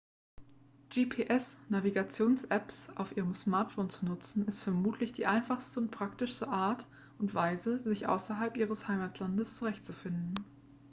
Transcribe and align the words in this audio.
gps-navigationsapps 0.93 2.89
auf 2.97 3.15
ihrem 3.15 3.35
smartphone 3.35 3.91
zu 3.91 4.07
nutzen 4.07 4.47
ist 4.47 4.63
vermutlich 4.63 5.11
die 5.11 5.27
einfachste 5.27 5.79
und 5.79 5.91
praktischste 5.91 6.47
art 6.47 6.87
und 7.19 7.35
weise 7.35 7.77
sich 7.77 8.07
außerhalb 8.07 8.57
ihres 8.57 8.87
heimatlandes 8.87 9.57
zurechtzufinden 9.57 10.43